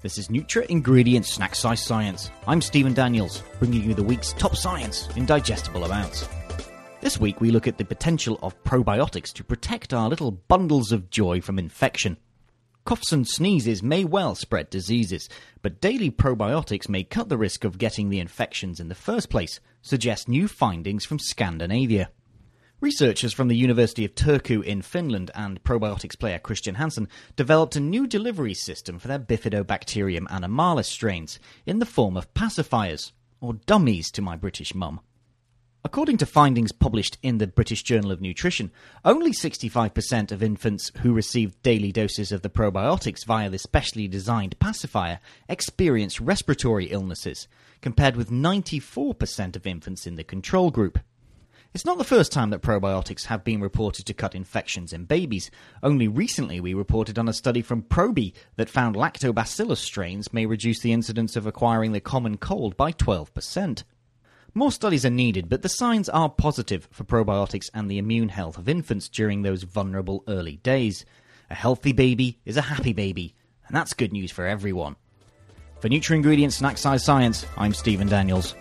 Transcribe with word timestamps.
This 0.00 0.16
is 0.16 0.28
Nutra 0.28 0.64
Ingredients 0.66 1.32
Snack 1.32 1.56
Size 1.56 1.82
Science. 1.82 2.30
I'm 2.46 2.60
Stephen 2.60 2.94
Daniels, 2.94 3.42
bringing 3.58 3.82
you 3.82 3.94
the 3.94 4.02
week's 4.04 4.32
top 4.34 4.54
science 4.54 5.08
in 5.16 5.26
digestible 5.26 5.84
amounts. 5.84 6.28
This 7.00 7.18
week 7.18 7.40
we 7.40 7.50
look 7.50 7.66
at 7.66 7.78
the 7.78 7.84
potential 7.84 8.38
of 8.40 8.62
probiotics 8.62 9.32
to 9.32 9.42
protect 9.42 9.92
our 9.92 10.08
little 10.08 10.30
bundles 10.30 10.92
of 10.92 11.10
joy 11.10 11.40
from 11.40 11.58
infection. 11.58 12.16
Coughs 12.84 13.10
and 13.10 13.26
sneezes 13.26 13.82
may 13.82 14.04
well 14.04 14.36
spread 14.36 14.70
diseases, 14.70 15.28
but 15.62 15.80
daily 15.80 16.12
probiotics 16.12 16.88
may 16.88 17.02
cut 17.02 17.28
the 17.28 17.36
risk 17.36 17.64
of 17.64 17.76
getting 17.76 18.08
the 18.08 18.20
infections 18.20 18.78
in 18.78 18.86
the 18.86 18.94
first 18.94 19.28
place, 19.28 19.58
suggest 19.82 20.28
new 20.28 20.46
findings 20.46 21.04
from 21.04 21.18
Scandinavia. 21.18 22.08
Researchers 22.80 23.32
from 23.32 23.48
the 23.48 23.56
University 23.56 24.04
of 24.04 24.14
Turku 24.14 24.62
in 24.62 24.82
Finland 24.82 25.32
and 25.34 25.60
probiotics 25.64 26.16
player 26.16 26.38
Christian 26.38 26.76
Hansen 26.76 27.08
developed 27.34 27.74
a 27.74 27.80
new 27.80 28.06
delivery 28.06 28.54
system 28.54 29.00
for 29.00 29.08
their 29.08 29.18
Bifidobacterium 29.18 30.28
animalis 30.28 30.84
strains 30.84 31.40
in 31.66 31.80
the 31.80 31.84
form 31.84 32.16
of 32.16 32.32
pacifiers, 32.34 33.10
or 33.40 33.54
dummies 33.54 34.12
to 34.12 34.22
my 34.22 34.36
British 34.36 34.76
mum. 34.76 35.00
According 35.84 36.18
to 36.18 36.26
findings 36.26 36.70
published 36.70 37.18
in 37.20 37.38
the 37.38 37.48
British 37.48 37.82
Journal 37.82 38.12
of 38.12 38.20
Nutrition, 38.20 38.70
only 39.04 39.32
65% 39.32 40.30
of 40.30 40.40
infants 40.40 40.92
who 41.00 41.12
received 41.12 41.60
daily 41.64 41.90
doses 41.90 42.30
of 42.30 42.42
the 42.42 42.48
probiotics 42.48 43.24
via 43.24 43.50
the 43.50 43.58
specially 43.58 44.06
designed 44.06 44.56
pacifier 44.60 45.18
experienced 45.48 46.20
respiratory 46.20 46.86
illnesses, 46.86 47.48
compared 47.82 48.14
with 48.14 48.30
94% 48.30 49.56
of 49.56 49.66
infants 49.66 50.06
in 50.06 50.14
the 50.14 50.22
control 50.22 50.70
group. 50.70 51.00
It's 51.74 51.84
not 51.84 51.98
the 51.98 52.04
first 52.04 52.32
time 52.32 52.50
that 52.50 52.62
probiotics 52.62 53.26
have 53.26 53.44
been 53.44 53.60
reported 53.60 54.06
to 54.06 54.14
cut 54.14 54.34
infections 54.34 54.92
in 54.92 55.04
babies. 55.04 55.50
Only 55.82 56.08
recently 56.08 56.60
we 56.60 56.72
reported 56.72 57.18
on 57.18 57.28
a 57.28 57.32
study 57.32 57.60
from 57.60 57.82
Probi 57.82 58.32
that 58.56 58.70
found 58.70 58.96
lactobacillus 58.96 59.76
strains 59.76 60.32
may 60.32 60.46
reduce 60.46 60.80
the 60.80 60.92
incidence 60.92 61.36
of 61.36 61.46
acquiring 61.46 61.92
the 61.92 62.00
common 62.00 62.38
cold 62.38 62.76
by 62.76 62.92
12%. 62.92 63.84
More 64.54 64.72
studies 64.72 65.04
are 65.04 65.10
needed, 65.10 65.48
but 65.50 65.62
the 65.62 65.68
signs 65.68 66.08
are 66.08 66.30
positive 66.30 66.88
for 66.90 67.04
probiotics 67.04 67.68
and 67.74 67.90
the 67.90 67.98
immune 67.98 68.30
health 68.30 68.56
of 68.56 68.68
infants 68.68 69.08
during 69.08 69.42
those 69.42 69.62
vulnerable 69.62 70.24
early 70.26 70.56
days. 70.56 71.04
A 71.50 71.54
healthy 71.54 71.92
baby 71.92 72.38
is 72.46 72.56
a 72.56 72.62
happy 72.62 72.94
baby, 72.94 73.34
and 73.66 73.76
that's 73.76 73.92
good 73.92 74.12
news 74.12 74.32
for 74.32 74.46
everyone. 74.46 74.96
For 75.80 75.88
Nutra 75.88 76.16
Ingredients 76.16 76.56
Snack 76.56 76.78
Size 76.78 77.04
Science, 77.04 77.46
I'm 77.56 77.74
Stephen 77.74 78.08
Daniels. 78.08 78.54